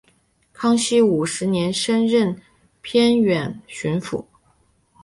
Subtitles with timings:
[0.51, 2.41] 康熙五十年升任
[2.81, 4.25] 偏沅巡抚。